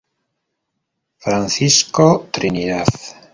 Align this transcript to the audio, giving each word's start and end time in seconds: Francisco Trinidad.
Francisco 1.19 2.25
Trinidad. 2.33 2.87